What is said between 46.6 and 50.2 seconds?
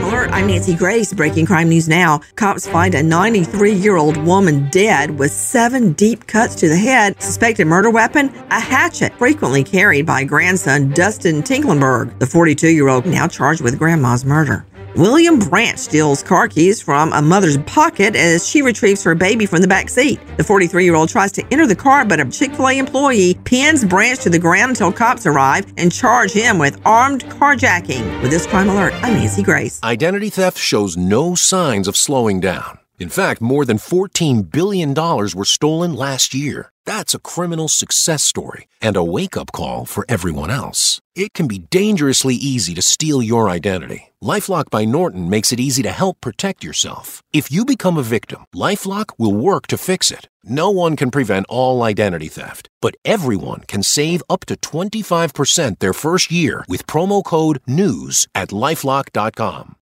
yourself. If you become a victim, Lifelock will work to fix